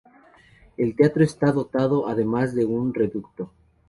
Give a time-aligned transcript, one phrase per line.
[0.77, 3.51] El teatro está dotado además de un reducto.